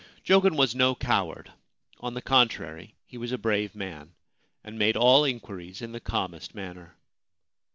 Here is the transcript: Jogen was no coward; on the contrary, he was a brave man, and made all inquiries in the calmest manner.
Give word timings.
Jogen 0.25 0.55
was 0.57 0.73
no 0.73 0.95
coward; 0.95 1.51
on 1.99 2.15
the 2.15 2.23
contrary, 2.23 2.95
he 3.05 3.19
was 3.19 3.31
a 3.31 3.37
brave 3.37 3.75
man, 3.75 4.15
and 4.63 4.79
made 4.79 4.97
all 4.97 5.23
inquiries 5.23 5.79
in 5.79 5.91
the 5.91 5.99
calmest 5.99 6.55
manner. 6.55 6.97